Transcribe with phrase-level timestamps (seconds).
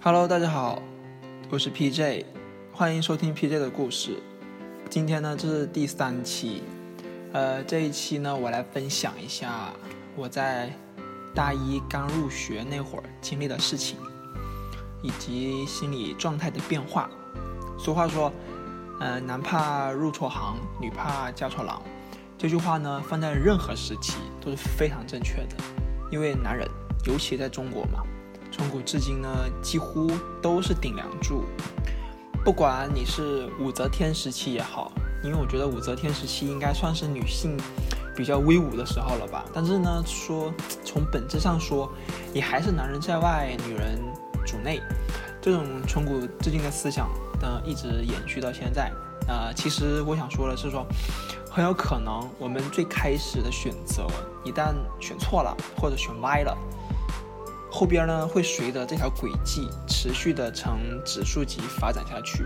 [0.00, 0.80] Hello，大家好，
[1.50, 2.24] 我是 PJ，
[2.72, 4.22] 欢迎收听 PJ 的故事。
[4.88, 6.62] 今天呢，这是第三期，
[7.32, 9.72] 呃，这一期呢，我来分享一下
[10.14, 10.72] 我在
[11.34, 13.96] 大一刚入学那会儿经历的事情，
[15.02, 17.10] 以及心理状态的变化。
[17.76, 18.32] 俗话说，
[19.00, 21.82] 呃，男怕入错行，女怕嫁错郎。
[22.38, 25.56] 这句话呢，放在任何时期都是非常正确的，
[26.08, 26.70] 因为男人，
[27.04, 28.04] 尤其在中国嘛。
[28.50, 29.28] 从古至今呢，
[29.62, 30.10] 几乎
[30.42, 31.44] 都是顶梁柱。
[32.44, 34.90] 不管你是武则天时期也好，
[35.22, 37.56] 因为我觉得武则天时期应该算是女性
[38.16, 39.44] 比较威武的时候了吧。
[39.52, 40.52] 但是呢，说
[40.84, 41.92] 从本质上说，
[42.32, 44.00] 也还是男人在外，女人
[44.46, 44.80] 主内。
[45.40, 47.08] 这种从古至今的思想
[47.40, 48.90] 呢，一直延续到现在。
[49.28, 50.86] 呃，其实我想说的是说，
[51.50, 54.06] 很有可能我们最开始的选择，
[54.42, 56.56] 一旦选错了或者选歪了。
[57.70, 62.44] 后边呢会随着这条轨迹持续的呈指数级发展下去，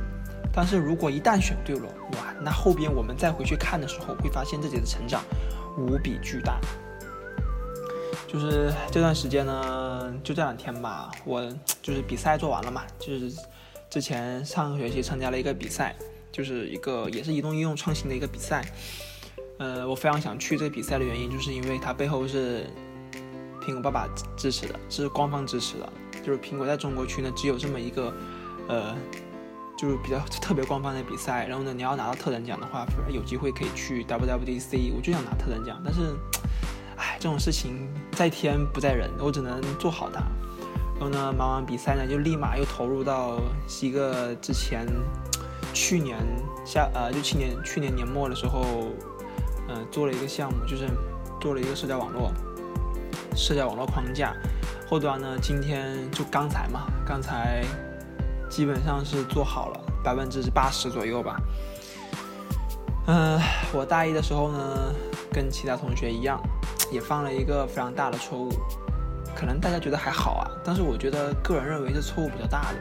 [0.52, 5.22] 但是如果一旦选对了，哇，那后边我们再回去看的时候，会发现自己的成长
[5.78, 6.60] 无比巨大。
[8.26, 11.46] 就是这段时间呢，就这两天吧，我
[11.80, 13.32] 就是比赛做完了嘛，就是
[13.88, 15.94] 之前上个学期参加了一个比赛，
[16.32, 18.64] 就是一个也是移动应用创新的一个比赛。
[19.58, 22.66] 呃，我非常想去这个比赛的原因，就是因为它背后是。
[23.64, 25.92] 苹果爸爸支持的，是官方支持的，
[26.24, 28.12] 就是苹果在中国区呢，只有这么一个，
[28.68, 28.94] 呃，
[29.78, 31.46] 就是比较特别官方的比赛。
[31.46, 34.92] 然后呢，你要拿到特等奖的话，有机会可以去 WWDC。
[34.96, 36.14] 我就想拿特等奖，但是，
[36.96, 40.20] 唉，这种事情在天不在人，我只能做好它。
[40.98, 43.40] 然后呢，忙完比赛呢，就立马又投入到
[43.80, 44.86] 一个之前
[45.72, 46.18] 去年
[46.64, 48.64] 下呃，就去年去年年末的时候，
[49.68, 50.88] 嗯，做了一个项目，就是
[51.40, 52.32] 做了一个社交网络。
[53.34, 54.34] 社交网络框架
[54.88, 55.36] 后端呢？
[55.40, 57.64] 今天就刚才嘛，刚才
[58.50, 61.40] 基本上是做好了百分之八十左右吧。
[63.06, 63.40] 嗯，
[63.72, 64.94] 我大一的时候呢，
[65.32, 66.40] 跟其他同学一样，
[66.90, 68.50] 也犯了一个非常大的错误。
[69.34, 72.78] 可能大家觉得还好啊，但是我觉得个人认为是错误比较大的。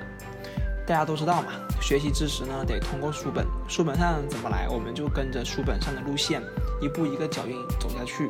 [0.86, 6.42] 大家都知道嘛，学习知识呢得通过书本，书本上怎么来，我们就跟着书本上的路线，
[6.82, 8.30] 一步一个脚印走下去。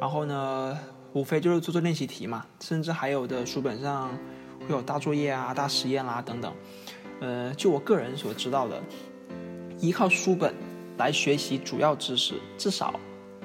[0.00, 0.78] 然后呢？
[1.12, 4.10] 无非就是做做练习题嘛，甚至还有的书本上
[4.60, 6.52] 会有大作业啊、大实验啦等等。
[7.20, 8.80] 呃，就我个人所知道的，
[9.78, 10.54] 依靠书本
[10.98, 12.94] 来学习主要知识，至少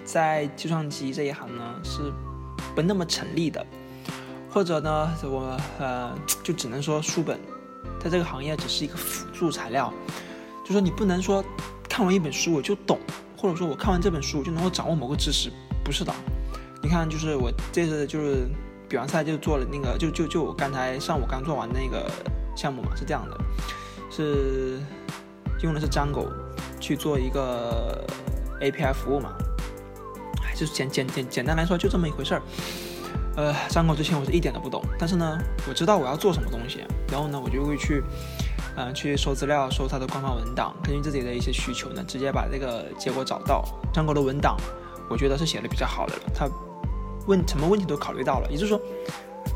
[0.03, 2.13] 在计算机这一行呢是
[2.75, 3.65] 不那么成立的。
[4.49, 7.37] 或者呢，我呃就只能说书本
[7.99, 9.91] 在这个行业只是一个辅助材料，
[10.63, 11.43] 就说你不能说
[11.89, 12.97] 看完一本书我就懂，
[13.35, 15.51] 或者说我看完这本书就能够掌握某个知识，
[15.83, 16.13] 不是的。
[16.85, 18.47] 你看，就是我这次就是
[18.87, 22.07] 比完赛就做了那个，就就就我刚才上午刚做完那个
[22.55, 23.35] 项目嘛，是这样的，
[24.11, 24.79] 是
[25.63, 26.27] 用的是 Django
[26.79, 28.05] 去做一个
[28.61, 29.33] API 服务嘛，
[30.43, 32.41] 哎，就简简简简单来说就这么一回事儿。
[33.35, 38.03] 呃，Django 之前我是一点都不懂，但是呢，我知道我要做什么东西，然后呢，我就会去
[38.77, 43.65] 嗯去搜资料，搜它的官方文档，根据自己的一些需求呢，直接把这个结果找到。
[43.91, 44.55] 张狗的文档，
[45.09, 46.47] 我觉得是写的比较好的了，它。
[47.27, 48.79] 问什么问题都考虑到了，也就是说，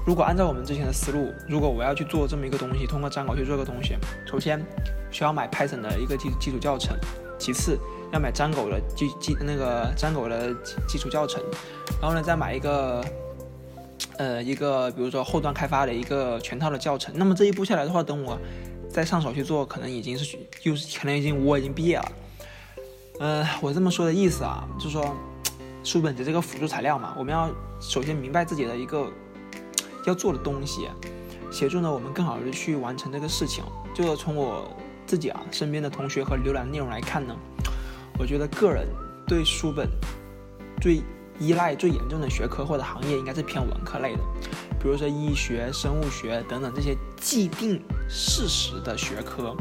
[0.05, 4.63] 如果按照我们之前的思路，如果我要去做这么一个东西，通过张狗去做个东西，首先
[5.11, 6.97] 需要买 Python 的一个基基础教程，
[7.37, 7.77] 其次
[8.11, 10.53] 要买张狗的基基那个张狗的
[10.87, 11.41] 基础教程，
[12.01, 13.03] 然后呢再买一个
[14.17, 17.13] 呃一个比如说后端开发的一个全套的教程。
[17.15, 18.37] 那么这一步下来的话，等我
[18.89, 22.11] 再上手去做，可能已经是又是可能已经我已经毕业了。
[23.19, 25.15] 呃，我这么说的意思啊，就是说。
[25.83, 29.11] 书本的这个辅助材料嘛，我们要首先明白自己的一个
[30.05, 30.89] 要做的东西，
[31.51, 33.63] 协助呢我们更好的去完成这个事情。
[33.93, 34.69] 就从我
[35.05, 37.35] 自己啊身边的同学和浏览内容来看呢，
[38.19, 38.87] 我觉得个人
[39.27, 39.89] 对书本
[40.81, 41.01] 最
[41.39, 44.19] 依赖最严重的学科或者行业应该是偏文科类的，
[44.81, 49.55] 比如说医学、生物学等等这些既定事实的学科。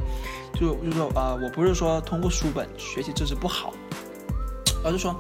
[0.55, 3.73] 就就说呃，我不是说通过书本学习知识不好。
[4.85, 5.15] 而是说，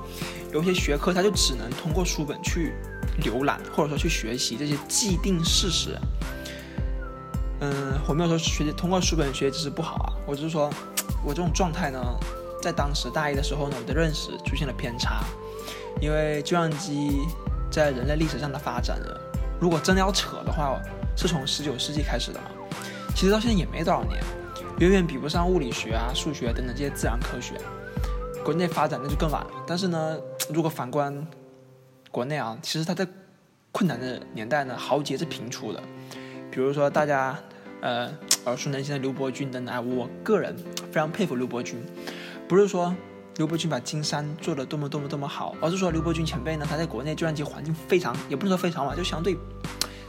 [0.52, 2.72] 有些学科它就只能通过书本去
[3.22, 5.98] 浏览，或者说去学习这些既定事实。
[7.60, 10.70] 嗯，我没有说学习通过书本学知识不好啊，我只是说，
[11.24, 11.98] 我这种状态呢，
[12.62, 15.24] 在当时大一的时候呢，我的认识出现了偏差。
[16.00, 17.26] 因为计算机
[17.70, 19.08] 在人类历史上的发展呢，
[19.60, 20.80] 如果真的要扯的话，
[21.16, 22.46] 是从十九世纪开始的嘛，
[23.16, 24.22] 其实到现在也没多少年，
[24.78, 27.54] 远远比不上物理学啊、数学等等这些自然科学。
[28.48, 30.18] 国内发展那就更晚了，但是呢，
[30.54, 31.14] 如果反观
[32.10, 33.06] 国内啊，其实它在
[33.72, 35.82] 困难的年代呢，豪杰是频出的。
[36.50, 37.38] 比如说大家
[37.82, 38.10] 呃
[38.46, 39.90] 耳熟能详的刘伯钧等等。
[39.94, 40.56] 我个人
[40.90, 41.76] 非常佩服刘伯钧，
[42.48, 42.96] 不是说
[43.36, 49.36] 刘伯钧把金山做的多么多么多么好，而是说刘伯钧前辈呢，他在国内计算机环境非常，也不能说非常吧，就相对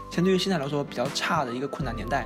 [0.10, 2.26] 相对于现在来说比较差的一个困难年代，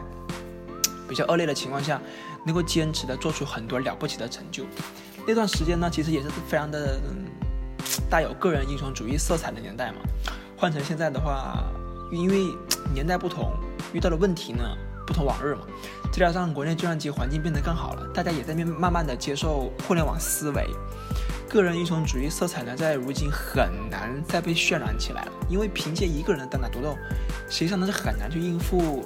[1.10, 2.00] 比较恶劣的情况下，
[2.46, 4.64] 能够坚持的做出很多了不起的成就。
[5.26, 7.00] 那段时间呢，其实也是非常的
[8.10, 9.98] 带有个人英雄主义色彩的年代嘛。
[10.58, 11.64] 换成现在的话，
[12.12, 12.48] 因为
[12.94, 13.54] 年代不同，
[13.94, 14.64] 遇到的问题呢
[15.08, 15.62] 不同往日嘛。
[16.12, 20.70] 再加上国内计算机环境变得更好了，大家也在慢慢慢的接受互联网思维，
[21.50, 25.32] 个人英雄主义色彩呢，在如今很难再被渲染起来了。
[25.50, 26.96] 因为凭借一个人的单打独斗，
[27.50, 29.04] 实际上呢是很难去应付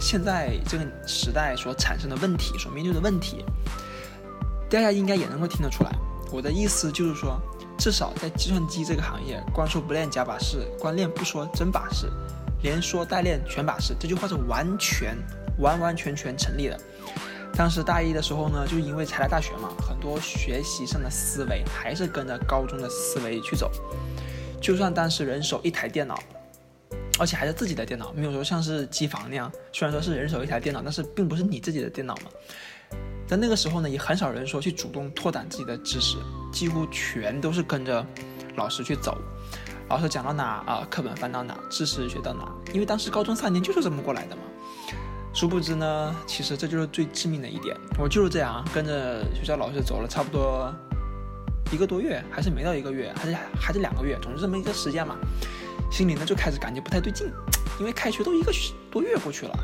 [0.00, 3.44] 现在这个时代所产生的问题，所面对的问题。
[4.70, 5.90] 大家应该也能够听得出来，
[6.30, 7.36] 我的意思就是说，
[7.76, 12.08] 至少在计算机这个行业，光说不练假把式，光练不说真把式，
[12.62, 15.16] 连说带练全把式，这句话是完全
[15.58, 16.78] 完完全全成立的。
[17.52, 23.68] 当时大一的时候呢，就因为才来大学嘛，很多学习上的思维还是跟着高中的思维去走。
[24.60, 26.16] 就算当时人手一台电脑，
[27.18, 32.30] 而且还是自己的电脑，没有说像是机房那样，虽然说是人手一台电脑，但是并不是你自己的电脑嘛。
[33.30, 36.16] 在那个时候呢，也很少人说去主动拓展自己的知识，
[36.50, 38.04] 几乎全都是跟着
[38.56, 39.16] 老师去走。
[39.88, 42.52] 老师讲到哪啊，课本翻到哪，知识学到哪。
[42.72, 44.42] 因为当时高中三年就是这么过来的嘛。
[45.32, 47.76] 殊不知呢，其实这就是最致命的一点。
[48.00, 50.74] 我就是这样跟着学校老师走了差不多
[51.70, 55.14] 一个多月，还是没到一个月，还是还是两个月，总之这么一个时间嘛，
[55.88, 57.30] 心里呢就开始感觉不太对劲，
[57.78, 58.52] 因为开学都一个
[58.90, 59.56] 多月过去了。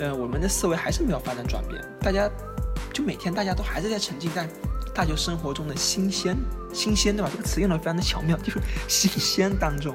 [0.00, 2.28] 呃，我们的思维还是没有发生转变，大家
[2.92, 4.48] 就每天大家都还是在沉浸在
[4.94, 6.34] 大学生活中的新鲜，
[6.72, 7.30] 新鲜对吧？
[7.30, 8.58] 这个词用的非常的巧妙，就是
[8.88, 9.94] 新鲜当中。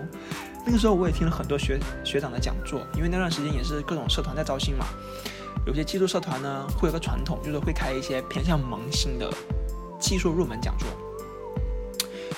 [0.63, 4.85] 那个时候我也听了很多学学长的讲座，因为那段时间也是各种社团在招新嘛，
[5.65, 9.31] 有些技术社团呢会有个传统，就是会开一些偏向萌新的
[9.99, 10.87] 技术入门讲座，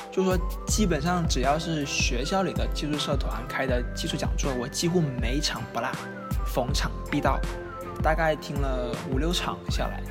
[0.10, 5.90] 就是说基本上只要是学校里的技术社团开的技术讲座，我几乎每场不落。
[6.47, 7.39] 逢场必到，
[8.01, 10.01] 大概听了五六场下来，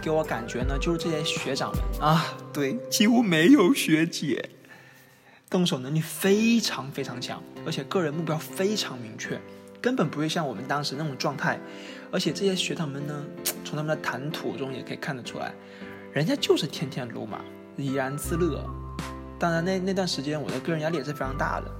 [0.00, 4.48] 给我感觉呢，就是这些学长们啊，对，几乎没有学姐，
[5.50, 9.38] 动手能力非常非常强，而且个人目标非常明确，
[9.80, 11.58] 根本不会像我们当时那种状态。
[12.12, 13.24] 而且这些学长们呢，
[13.64, 15.52] 从他们的谈吐中也可以看得出来，
[16.12, 17.40] 人家就是天天撸嘛，
[17.76, 18.64] 怡然自乐。
[19.38, 21.70] 当然，那那段时间我的个人压力也是非常大的，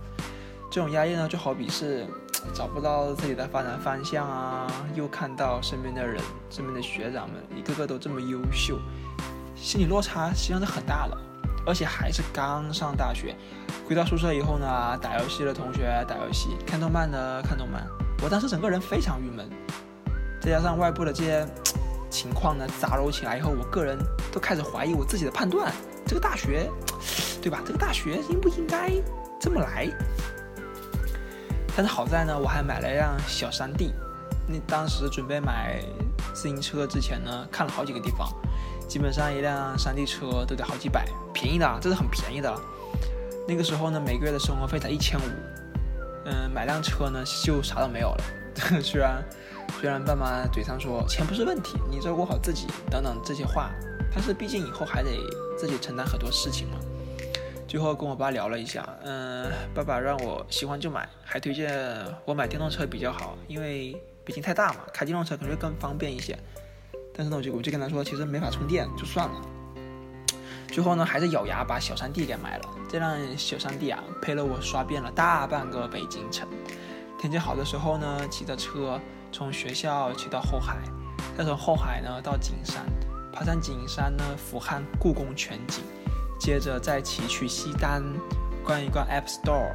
[0.70, 2.06] 这种压力呢，就好比是。
[2.52, 6.20] 找不到自己的发展方向啊，又看到身边的人、
[6.50, 8.78] 身边的学长们一个个都这么优秀，
[9.54, 11.16] 心理落差实际上是很大的，
[11.66, 13.34] 而且还是刚上大学。
[13.88, 17.86] 回到宿舍以后呢，打游戏的同学打游戏，看动漫的看动漫，
[18.22, 19.48] 我当时整个人非常郁闷。
[20.40, 21.46] 再加上外部的这些
[22.08, 23.98] 情况呢杂糅起来以后，我个人
[24.32, 25.72] 都开始怀疑我自己的判断：
[26.06, 26.70] 这个大学，
[27.42, 27.60] 对吧？
[27.66, 28.90] 这个大学应不应该
[29.40, 29.88] 这么来？
[31.80, 33.94] 但是好在呢，我还买了一辆小山地。
[34.46, 35.82] 那当时准备买
[36.34, 38.28] 自行车之前呢，看了好几个地方，
[38.86, 42.60] 基本上一辆山地车都得好几百，便宜的，这是很便宜的了。
[43.48, 45.22] 那个时候呢，每个月的生活费才一千五，
[46.26, 48.24] 嗯，买辆车呢就啥都没有了。
[48.84, 49.24] 虽然
[49.80, 53.70] 虽然爸妈嘴上说钱不是问题，你照顾好自己等等这些话，
[54.14, 55.12] 但是毕竟以后还得
[55.58, 56.76] 自己承担很多事情嘛。
[57.70, 61.72] 最后跟我爸聊了一下，嗯，爸爸让我喜欢就买，还推荐
[62.24, 63.92] 我买电动车比较好，因为
[64.24, 66.36] 北京太大嘛，开电动车可能会更方便一些。
[67.14, 69.40] 但是呢，我就我就跟他说，其实没法充电，就算了。
[70.66, 72.68] 最后呢，还是咬牙把小山地给买了。
[72.88, 76.48] 这辆小山地啊，陪了我刷遍了大半个北京城。
[77.20, 79.00] 天气好的时候呢，骑着车
[79.30, 80.78] 从学校骑到后海，
[81.38, 82.84] 再从后海呢到景山，
[83.32, 85.84] 爬上景山呢，俯瞰故宫全景。
[86.40, 88.02] 接着再骑去西单
[88.64, 89.72] 逛一逛 App Store，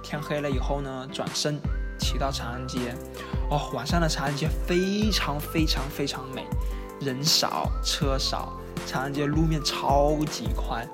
[0.00, 1.60] 天黑了以后呢，转身
[1.98, 2.94] 骑到长安街。
[3.50, 6.46] 哦，晚上的长安街非常非常非常美，
[7.00, 8.52] 人少车少，
[8.86, 10.88] 长安街路面超级宽，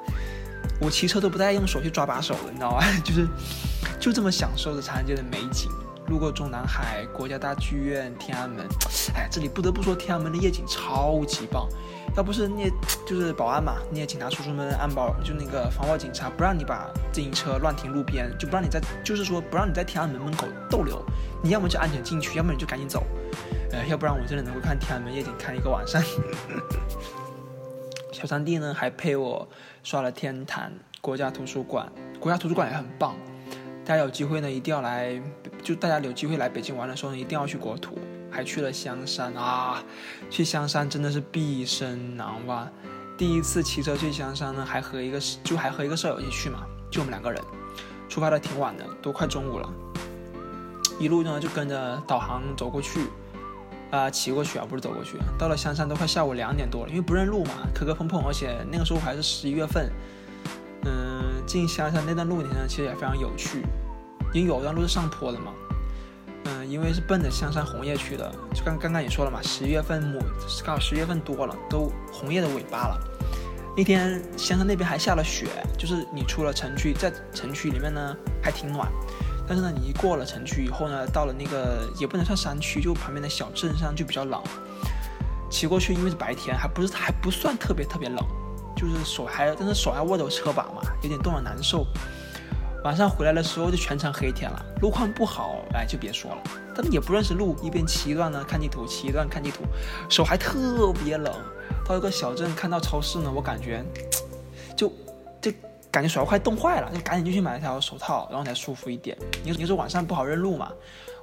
[0.80, 2.82] 我骑车都不带用手去抓把手的，你知道吗？
[3.04, 3.28] 就是
[4.00, 5.70] 就这么享受着长安街的美景。
[6.08, 8.66] 路过中南海、国家大剧院、天安门，
[9.14, 11.66] 哎，这里不得不说天安门的夜景超级棒。
[12.16, 12.70] 要不是那，
[13.06, 21.02] 就是保安嘛，那些警察叔叔们安保，就那个防暴警察，不让你把自行车乱停路边，就不让你在，就是说不让你在天安门门口逗留。
[21.42, 23.02] 你要么就安全进去，要么你就赶紧走。
[23.72, 26.00] 呃，要不然我真的能够看天安门夜景看一个晚上。
[28.12, 29.48] 小三弟呢，还陪我
[29.82, 33.16] 刷了天坛、国家图书馆，国家图书馆也很棒。
[33.84, 35.20] 大家有机会呢，一定要来，
[35.64, 37.98] 就大家有机会来北京玩的时候呢，一定要去国图，
[38.30, 39.82] 还去了香山啊。
[40.30, 42.68] 去香山真的是毕生难忘。
[43.16, 47.42] 第一次骑车去香山呢，还和一个就还和一个舍友一起去嘛，就我们两个人。
[48.10, 49.68] 出发的挺晚的，都快中午了。
[51.00, 53.06] 一路呢就跟着导航走过去，
[53.90, 55.16] 啊，骑过去啊，不是走过去。
[55.38, 59.90] 到了香山都快下午两点多了，因为不认路嘛，磕磕碰碰，而且那个时候还是十一月份。
[60.84, 63.62] 嗯，进香山那段路呢，其实也非常有趣，
[64.34, 65.50] 因为有一段路是上坡的嘛。
[66.46, 70.20] 嗯，因为是奔着香山红叶去的，就刚刚刚也说了嘛，十月份末，
[70.62, 73.00] 刚好十月份多了，都红叶的尾巴了。
[73.74, 75.46] 那天香山那边还下了雪，
[75.78, 78.92] 就是你出了城区，在城区里面呢还挺暖，
[79.48, 84.42] 但是呢你一过了城区以后呢，到了那个也不能算山区，就旁边的小镇上就比较冷。
[85.50, 88.22] 骑过去因为是白天，还不是还不算特别特别冷，
[88.76, 91.86] 就是手还但是手还握着车把嘛，有点冻得难受。
[92.84, 96.42] 晚上回来的时候就全程黑天了，路况不好，哎，就别说了。
[96.74, 99.62] 但是也不认识路，一边骑一段呢看地图，骑一段看地图，
[100.10, 101.32] 手还特别冷。
[101.86, 103.82] 到一个小镇看到超市呢，我感觉
[104.76, 104.92] 就
[105.40, 105.50] 就
[105.90, 109.16] 感觉手要快冻坏了，就赶紧就去买了条手套，然后才舒服一点。
[109.42, 110.70] 你你说晚上不好认路嘛？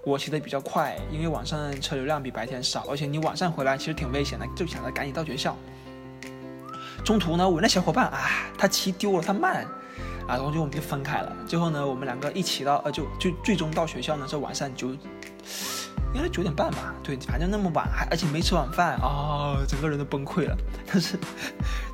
[0.03, 5.55] 我骑的比较快，因为晚上车流量比白天少，而且你晚上回来其实挺危险的，就想着赶紧到学校。
[7.05, 9.67] 中途呢，我那小伙伴啊，他骑丢了，他慢。
[10.27, 11.35] 啊，然后就我们就分开了。
[11.47, 14.89] 最后呢，我们两个一起到，呃，就就最终到学校呢，是晚上九，
[16.13, 16.93] 应该九点半吧。
[17.03, 20.57] 对，反正那么晚，还而且没吃晚饭啊，整个人都崩溃了。
[20.87, 21.19] 但是，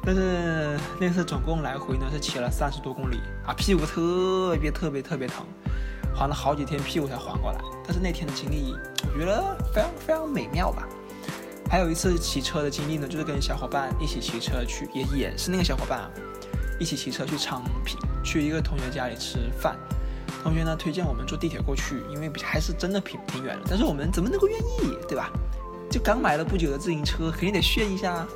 [0.03, 5.45] 但是那次总共来回呢是骑了三十多公里啊，屁股特别特别特别疼，
[6.15, 7.59] 缓了好几天屁股才缓过来。
[7.85, 8.75] 但是那天的经历，
[9.13, 10.87] 我觉得非常非常美妙吧。
[11.69, 16.09] 还有一次骑车的经历呢，就是跟小伙伴一起骑车去，也也是那个小伙伴。
[16.79, 19.77] 一起骑车去昌平，去一个同学家里吃饭。
[20.43, 23.63] 同学呢推荐我们坐地铁过去，因为还是真的挺挺远的。
[23.69, 25.31] 但是我们怎么能够愿意，对吧？
[25.89, 28.27] 就刚买了不久的自行车，肯定得炫一下啊！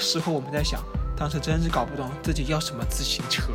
[0.00, 0.80] 事后我们在想，
[1.16, 3.52] 当时真是搞不懂自己要什么自行车。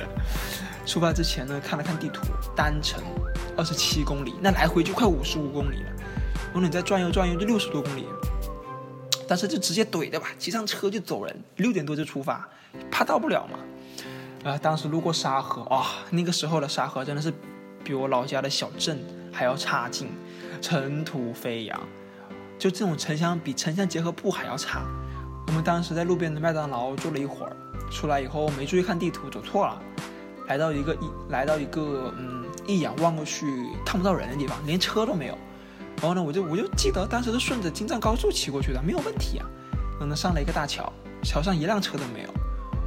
[0.86, 3.02] 出发之前呢，看了看地图，单程
[3.56, 5.90] 二十七公里，那来回就快五十五公里了。
[6.52, 8.06] 然后你再转悠转悠，就六十多公里。
[9.26, 12.48] 但是就直接怼的吧，骑上车就走人，六点多就出发，
[12.90, 13.58] 怕到不了嘛。
[14.50, 17.32] 啊，当时路过沙河啊，那个时候的沙河真的是
[17.82, 19.02] 比我老家的小镇
[19.32, 20.08] 还要差劲，
[20.60, 21.80] 尘土飞扬，
[22.58, 24.82] 就这种城乡比城乡结合部还要差。
[25.46, 27.56] 我们当时在路边的麦当劳坐了一会儿，
[27.90, 29.80] 出来以后没注意看地图，走错了，
[30.48, 33.46] 来到一个一来到一个嗯，一眼望过去
[33.84, 35.38] 看不到人的地方，连车都没有。
[36.04, 39.46] 然后呢，我就我就记得当时是顺着京藏高速骑过去的，没有问题啊。
[39.92, 40.92] 然后呢，上了一个大桥，
[41.22, 42.28] 桥上一辆车都没有，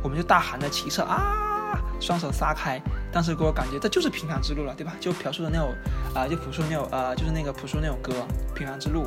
[0.04, 2.80] 我们就大喊着骑车啊，双手撒开。
[3.12, 4.94] 当时给我感觉这就是平凡之路了，对吧？
[5.00, 5.74] 就朴树的那首
[6.14, 8.14] 啊，就朴树那首呃，就是那个朴树那首歌
[8.54, 9.06] 《平凡之路》。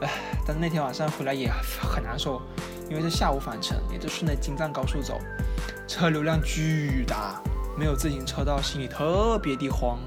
[0.00, 0.10] 唉，
[0.44, 1.48] 但是那天晚上回来也
[1.80, 2.42] 很难受，
[2.90, 5.20] 因为是下午返程，也就顺着京藏高速走，
[5.86, 7.40] 车流量巨大，
[7.78, 10.00] 没有自行车道，心里特别的慌。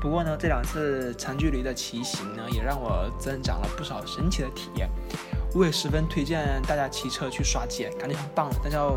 [0.00, 4.88] 不过呢，这两次长距离的骑行呢，也让我增长了不少神奇的体验。
[5.54, 8.50] 我也十分推荐大家骑车去刷街，感觉很棒。
[8.62, 8.96] 但是要，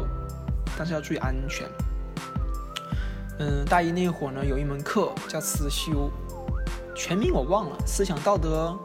[0.77, 1.67] 但是要注意安全。
[3.39, 6.09] 嗯，大一那会儿呢，有一门课叫思修，
[6.95, 8.77] 全名我忘了，思想道德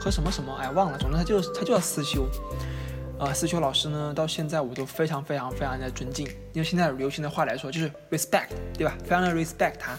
[0.00, 0.98] 和什么什么，哎，忘了。
[0.98, 2.26] 总之，他就他就叫思修。
[3.20, 8.96] 呃，思修老师呢，到现在我都非常非常非常的尊敬，因为现在流行的话来说，就是 respect，对吧？
[9.04, 9.96] 非常的 respect 他。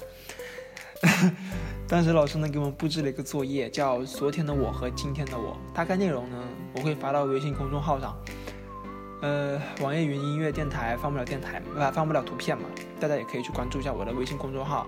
[1.88, 5.52] 当时老师呢给我们布置了一个作业，叫《昨天的我和今天的我》。
[5.76, 6.38] 大概内容呢，
[6.76, 8.16] 我会发到微信公众号上。
[9.22, 12.64] 呃，网易云音乐电台放不了电台，啊，放不了图片嘛。
[13.00, 14.86] 大家也可以去关注一下我的微信公众号，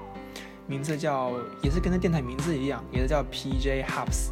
[0.68, 1.32] 名字叫
[1.62, 4.32] 也是跟着电台名字一样，也是叫 PJ Hubs。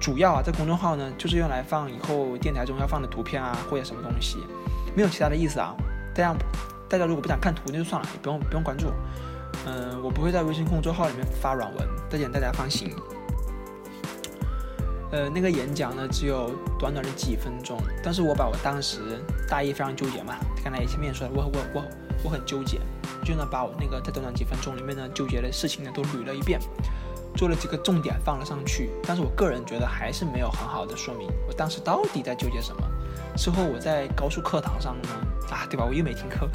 [0.00, 4.38] 主要啊，这公众号呢就是用来放以后电台中要放的图片啊，或者什么东西，
[4.94, 5.74] 没有其他的意思啊。
[6.14, 6.34] 大家
[6.88, 8.92] 大家如果不想看图那就算了，也不用不用关注。
[9.66, 12.94] 嗯，我不会在微信公众号里面发软文，这点大家放心。
[15.12, 19.00] 呃，那个演讲呢，只有短短的几分钟，但是我把我当时
[19.48, 21.84] 大一非常纠结嘛，刚才前面说了，我我我
[22.24, 22.80] 我很纠结，
[23.24, 26.60] 就呢把我那个在短短几分钟里面呢纠结的事情呢都捋了一遍，
[27.36, 32.82] 做了几个重点放了上去，但是我个人觉得还是没有很好的说明我当时到底在纠结什么。
[33.36, 35.08] 之后我在高数课堂上呢，
[35.50, 35.84] 啊，对吧？
[35.84, 36.48] 我又没听课，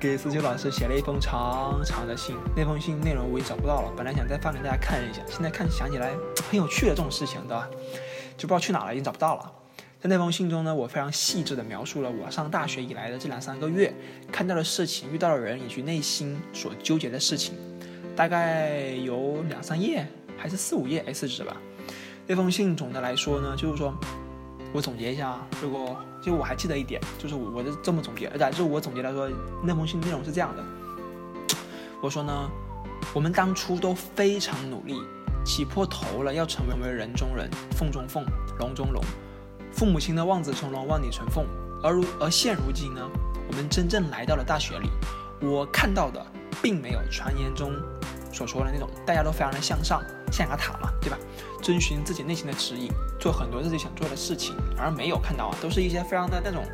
[0.00, 2.36] 给思秋老师写了一封长长的信。
[2.56, 6.12] 那封信内容我也找不到了，本来想再放给大家看一下，现在看想起来
[6.48, 7.68] 很有趣的这种事情，对吧？
[8.36, 9.52] 就不知道去哪了，已经找不到了。
[9.98, 13.92] 在那封信中呢，我非常细致地描述了我上大学以来的这两三个月
[14.30, 17.54] 看到的事情、遇到的人以及内心所纠结的事情，
[18.14, 21.56] 大概有两三页还是四五页 A4 纸吧。
[22.26, 23.92] 那封信总的来说呢，就是说
[24.76, 29.26] 我总结一下啊，如果就我还记得一点，就是我我是这么总结，而且是我总结来说，
[29.64, 30.62] 那封信内容是这样的。
[32.02, 32.50] 我说呢，
[33.14, 35.00] 我们当初都非常努力，
[35.46, 38.22] 起破头了要成为人中人，凤中凤，
[38.58, 39.02] 龙中龙，
[39.72, 41.46] 父母亲的望子成龙，望女成凤。
[41.82, 43.00] 而如而现如今呢，
[43.48, 44.90] 我们真正来到了大学里，
[45.40, 46.22] 我看到的
[46.60, 47.72] 并没有传言中
[48.30, 50.02] 所说的那种大家都非常的向上，
[50.32, 51.18] 象牙塔嘛，对吧？
[51.62, 56.64] 遵循自己内心的指引，做很多自己想做的事情，而没有看到啊，都是一些非常的那种，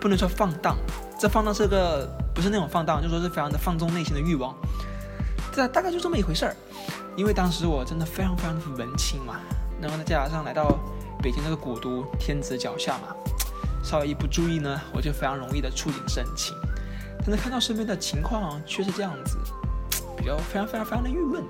[0.00, 0.76] 不能说放荡，
[1.18, 2.08] 这放荡是个。
[2.34, 4.56] 不是那种放荡，就说是非常的放纵内心的欲望，
[5.54, 6.56] 这大概就这么一回事儿。
[7.14, 9.38] 因为当时我真的非常非常的文青嘛，
[9.82, 10.78] 然后再加上来到
[11.22, 13.14] 北京这个古都，天子脚下嘛，
[13.84, 16.56] 稍微一不注意呢，我就非常容易的触景生情。
[17.18, 19.36] 但是看到身边的情况却是这样子，
[20.16, 21.44] 比较非常非常非常的郁闷。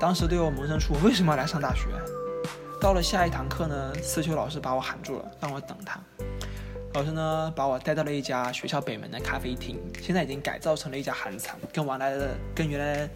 [0.00, 1.88] 当时对我萌生出为什么要来上大学。
[2.80, 6.00] 到了下一堂课呢，思秋老师把我喊住了，让我等他。
[6.94, 13.10] 老师呢，把我带到了一家学校北门的咖啡厅，现在已经改造成了一家韩餐，跟原来的跟原来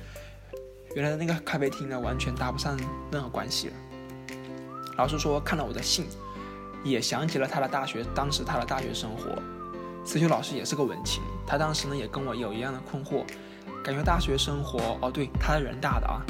[0.96, 2.76] 原来的那个咖啡厅呢，完全搭不上
[3.12, 3.74] 任何关系了。
[4.98, 6.06] 老师说看了我的信，
[6.82, 9.40] 也想起了他的大学，当时他的大学生活。
[10.04, 13.24] 思修老师也是个文青，他当时呢也跟我有一样的困惑，
[13.84, 16.20] 感觉大学生活，哦对，他是人大的啊，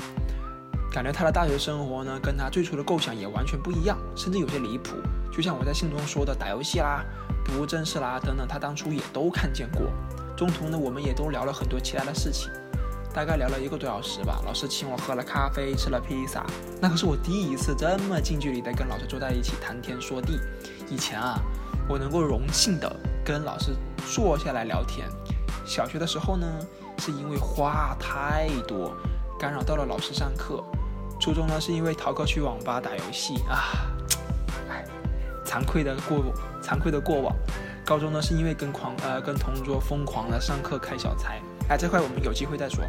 [0.92, 4.96] 感觉他的大学生活呢，跟他最初的构想也完全不一样，甚至有些离谱。
[5.32, 7.02] 就像我在信中说的，打游戏啦。
[7.44, 9.90] 不务正事啦，等等，他当初也都看见过。
[10.36, 12.52] 中途呢，我们也都聊了很多其他的事情，
[13.12, 14.40] 大概聊了一个多小时吧。
[14.44, 16.46] 老师请我喝了咖啡，吃了披萨，
[16.80, 20.38] 那可是我第一次这么近距离的跟老师坐在一起谈天说地。
[20.88, 21.40] 以前啊，
[21.88, 22.94] 我能够荣幸的
[23.24, 23.72] 跟老师
[24.06, 25.08] 坐下来聊天。
[25.64, 26.46] 小学的时候呢，
[26.98, 28.94] 是因为话太多，
[29.38, 30.62] 干扰到了老师上课。
[31.22, 33.86] 初中呢，是因为逃课去网吧打游戏啊。
[35.44, 36.20] 惭愧的过，
[36.60, 37.32] 惭愧的过往。
[37.84, 42.84] 高中呢，是因为跟狂呃跟同桌疯狂的上课开小差，哎，这块我们有机会再说。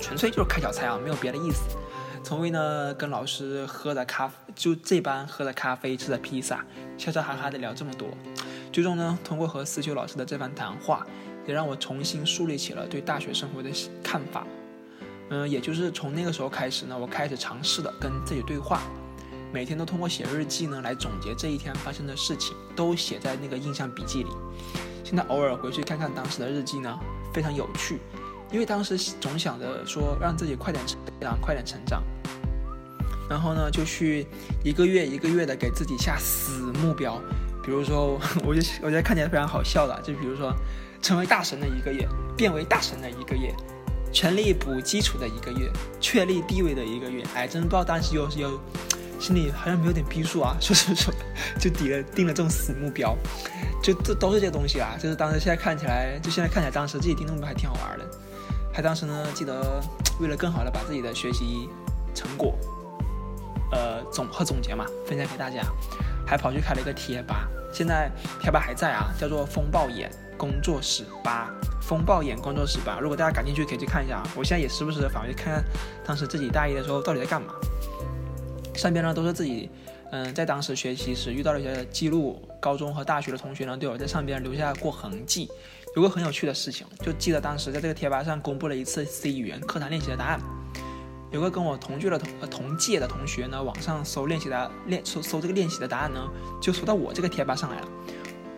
[0.00, 1.76] 纯粹就是开小差啊，没有别的意思。
[2.24, 6.64] 从未呢跟老师喝的咖，就这班喝的咖啡，吃的披萨，
[6.96, 8.08] 笑笑哈哈的聊这么多。
[8.72, 11.06] 最终呢，通过和思修老师的这番谈话，
[11.46, 13.68] 也让我重新树立起了对大学生活的
[14.02, 14.46] 看法。
[15.30, 18.82] 嗯，也就是从那个时候开始呢，我开始尝试的跟自己对话。
[19.52, 24.30] 每天都通过写日记呢来总结这一天发生的事情，都写在那个印象笔记里。
[25.02, 26.98] 现在偶尔回去看看当时的日记呢，
[27.32, 28.00] 非常有趣，
[28.50, 32.02] 因为当时总想着说让自己快点成长，快点成长。
[33.30, 34.26] 然后呢，就去
[34.64, 37.20] 一个月一个月的给自己下死目标，
[37.64, 40.52] 比如说， 我就我觉得看起来非常好笑的，就比如说
[41.00, 43.54] 成为大神的一个月，变为大神的一个月，
[44.16, 47.22] 全力补基础的一个月，确立地位的一个月。
[47.34, 48.58] 哎，真不知道当时有有。
[49.18, 51.14] 心里好像没有点逼数啊， 说说说，
[51.58, 53.16] 就抵了定了这种死目标，
[53.82, 54.94] 就这都是这些东西啊。
[54.98, 58.04] 就是当时现在看起来，就现在看起来，当时自己定的目标还挺好玩的。
[58.72, 59.82] 还当时呢，记得
[60.20, 61.68] 为了更好的把自己的学习
[62.14, 62.58] 成果，
[63.72, 65.62] 呃，总和总结嘛，分享给大家，
[66.26, 67.48] 还跑去开了一个贴吧。
[67.72, 71.50] 现在贴吧还在啊，叫做风暴眼工作室吧。
[71.80, 74.28] 风暴眼工作室吧，如果大家感兴趣，可以去看一下啊。
[74.36, 75.64] 我现在也时不时的返回去看看，
[76.04, 77.54] 当时自己大一的时候到底在干嘛。
[78.74, 79.70] 上边呢都是自己，
[80.10, 82.42] 嗯，在当时学习时遇到的一些记录。
[82.58, 85.48] 高中和大学的同学呢，都有在上边留下过痕迹。
[85.94, 90.40] 有个很有趣的事情，就记得当时在这个贴吧上公布了一次 C 语言课堂练习的答案。
[91.30, 96.28] 有个跟我同届的同同届的同学呢，网上搜练习的练搜搜这个练习的答案呢，
[96.60, 97.88] 就搜到我这个贴吧上来了。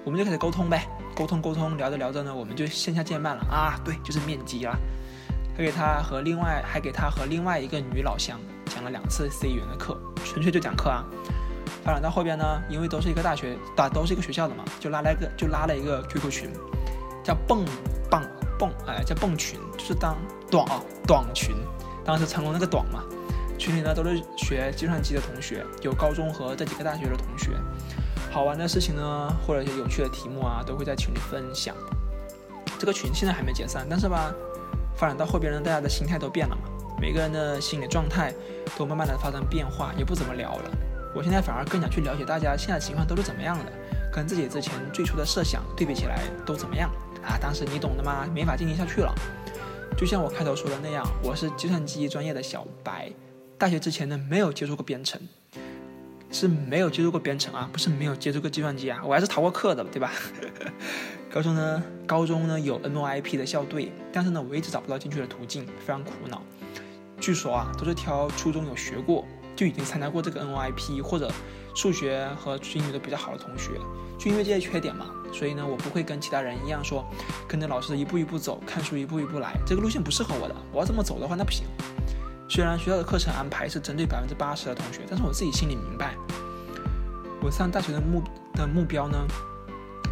[0.09, 4.75] 我们就开始沟通呗，沟通沟通，聊着聊着呢，我们就线下见面了啊，对，就是面基了。
[5.55, 10.01] 还给他和另外还给他和另外一个女老乡讲了两次 C 语言的课。
[10.25, 11.05] 纯粹就讲课啊，
[11.85, 16.51] 发展到后边呢，因为都是一个大学，大都是一个学校的嘛，就拉了一个，就拉了一个 QQ 群，
[17.23, 17.63] 叫蹦
[18.11, 18.23] 蹦
[18.59, 20.17] 蹦，哎，叫蹦群，就是当
[20.51, 21.55] 短啊短群，
[22.03, 23.05] 当时成龙那个短嘛。
[23.59, 27.51] 群里呢都是学计算机的同学，有高中和这几个大学的同学，
[28.31, 31.75] 好玩的事情呢，或者一些有趣的题目啊，都会在群里分享。
[32.79, 34.33] 这个群现在还没解散，但是吧，
[34.97, 36.63] 发展到后边呢，大家的心态都变了嘛。
[37.01, 38.33] 每个人的心理状态
[38.77, 40.71] 都慢慢的发生变化，也不怎么聊了。
[41.15, 43.73] 我现在反而更想去了解大家现在情况都是怎么样的，
[44.13, 46.91] 跟自己之前最初的设想对比起来都怎么样
[47.25, 47.39] 啊？
[47.41, 48.29] 当时你懂的吗？
[48.35, 49.13] 没法进行下去了。
[49.97, 53.11] 就像我开头说的那样，我是计算机专业的小白，
[53.57, 55.21] 大学之前呢没有接触过编程，
[56.31, 60.13] 是没有接触过编程啊，不是没有接触过计算机啊，我还是逃过课的，对吧？
[61.33, 66.43] 高中呢，高中呢有 NOIP 的校队，但是呢我一直找不到进去的途径，非常苦恼。
[67.21, 69.25] 据说啊，都是挑初中有学过，
[69.57, 71.31] 就已经参加过这个 NOIP 或者
[71.75, 73.73] 数学和英语都比较好的同学，
[74.19, 77.05] 就因为这些缺点嘛，所以呢，我不会跟其他人一样说
[77.47, 80.55] 跟着老师一步一步走，看书一步一步来，这个路线不适合我的。
[80.73, 81.67] 我要这么走的话，那不行。
[82.49, 86.17] 虽然学校的课程安排是针对百分之八十的同学，但是我自己心里明白，
[87.43, 88.23] 我上大学的目
[88.55, 89.19] 的目标呢，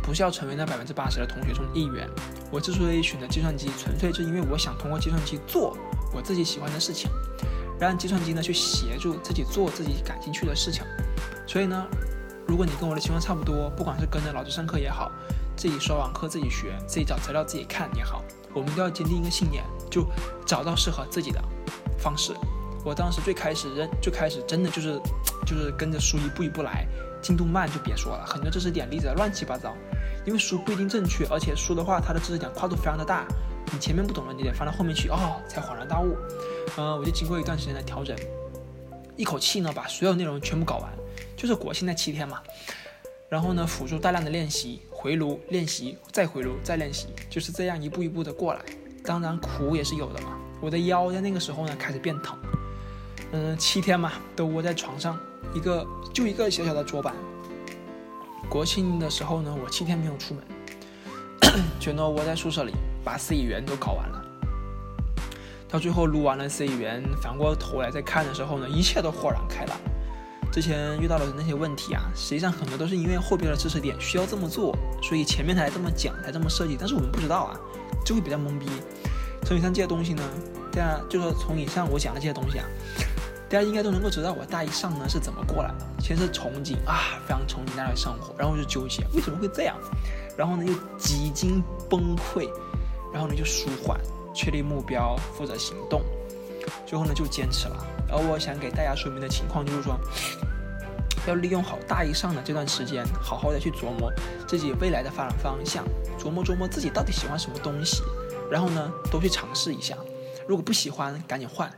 [0.03, 2.09] 不是要成为那百分之八十的同学中一员。
[2.53, 5.77] 我之所以选择计算机，纯粹是因为我想通过计算机做
[6.13, 7.11] 我自己喜欢的事情，
[7.81, 10.85] 让计算机呢去协助自己做自己感兴趣的事情。
[11.47, 11.87] 所以呢，
[12.47, 15.11] 如果你跟我的情况差不多，不管是跟着老师上课也好，
[15.57, 18.23] 自己刷网课自己学，自己找资料自己看也好，
[18.55, 20.07] 我们都要坚定一个信念，就
[20.47, 21.43] 找到适合自己的。
[22.07, 22.33] 方式，
[22.85, 25.01] 我当时最开始认，最开始真的就是，
[25.45, 26.87] 就是跟着书一步一步来，
[27.21, 29.75] 进度慢就别说了，很多知识点例子乱七八糟，
[30.25, 33.27] 因为书不一定正确，而且书的话它的知识点跨度非常的大，
[33.73, 36.17] 你前面不懂的你得翻到后面去，哦，才恍然大悟。
[36.77, 38.17] 嗯，我就经过一段时间的调整，
[39.17, 40.93] 一口气呢把所有内容全部搞完，
[41.37, 42.41] 就是国庆那七天嘛，
[43.29, 48.61] 然后呢辅助大量的练习，回炉练习，再回炉再练习，就是这样一步一步的过来，
[49.03, 50.39] 当然苦也是有的嘛。
[50.61, 52.37] 我的腰在那个时候呢开始变疼，
[53.33, 55.19] 嗯，七天嘛都窝在床上，
[55.55, 57.15] 一个就一个小小的桌板。
[58.49, 62.73] 国庆的时候呢，我七天没有出门， 全都窝在宿舍里，
[63.05, 64.23] 把 C 语言都搞完了。
[65.69, 69.77] 到最后录完了 C 语言，反过头来再看的时候呢，一切都豁然开朗。
[70.53, 77.61] 之前遇到的那些问题啊，实际上很多都是因为后边的知识点需要这么做，所以前面才这么讲，才这么设计，但是我们不知道啊，
[78.07, 78.67] 就会比较懵逼。
[79.47, 80.23] 从以上这些东西呢，
[80.73, 82.67] 大家就说从以上我讲的这些东西啊，
[83.49, 85.87] 大家应该都能够知道我大一上呢是怎么过来的。
[86.01, 89.77] 先是憧憬啊，非常憧憬大学生活，然后就纠结为什么会这样，
[90.37, 92.51] 然后呢又几经崩溃，
[93.13, 93.97] 然后呢就舒缓，
[94.35, 96.03] 确立目标，负责行动，
[96.85, 97.87] 最后呢就坚持了。
[98.11, 99.97] 而我想给大家说明的情况就是说，
[101.29, 104.13] 要利用好大一上的这段时间，好好的去琢磨
[104.45, 105.85] 自己未来的发展方向，
[106.19, 108.03] 琢磨琢磨自己到底喜欢什么东西。
[108.51, 109.97] 然后呢，都去尝试一下，
[110.47, 111.71] 如果不喜欢，赶紧换，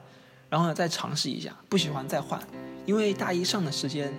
[0.48, 2.40] 然后呢，再尝试一下，不喜欢再换，
[2.84, 4.12] 因为大一上的时间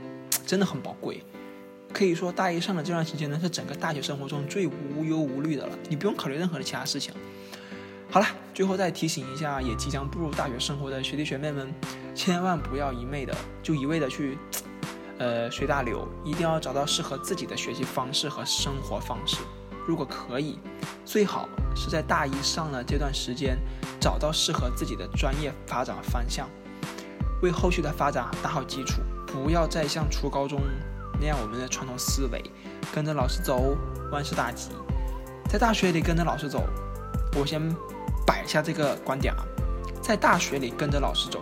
[0.46, 1.24] 真的很宝贵，
[1.94, 7.14] 可以说大一上的这段时间呢，是整个大学生活中最无忧无虑的了，你不用考虑任何的其他事情。
[8.12, 11.72] 好了，最后再提醒一下，也即将步入大学生活的学弟学妹们，
[12.16, 14.36] 千万不要一昧的就一味的去，
[15.20, 19.38] 呃，随大流，一定要找到适合自己的学习方式和生活方式。
[19.88, 20.60] 如果可以，
[21.04, 23.58] 最好是在大一上的这段时间，
[24.00, 26.48] 找到适合自己的专业发展方向，
[27.42, 29.02] 为后续的发展打好基础。
[29.28, 30.60] 不要再像初高中
[31.20, 32.44] 那样，我们的传统思维，
[32.94, 33.76] 跟着老师走，
[34.12, 34.70] 万事大吉。
[35.48, 36.64] 在大学里跟着老师走，
[37.36, 37.62] 我先
[38.26, 39.44] 摆下这个观点啊。
[40.02, 41.42] 在大学里跟着老师走，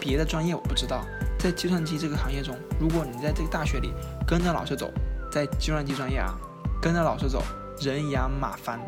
[0.00, 1.04] 别的专业我不知道。
[1.38, 3.92] 在计算机这个行业中，如果你在这个大学里
[4.26, 4.90] 跟着老师走，
[5.30, 6.34] 在计算机专业啊，
[6.80, 7.42] 跟着老师走。
[7.80, 8.80] 人仰马翻，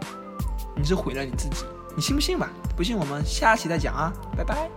[0.75, 2.51] 你是毁了你自己，你信不信吧？
[2.77, 4.71] 不信我们下期再讲啊，拜拜。